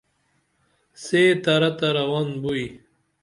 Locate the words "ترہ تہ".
1.43-1.87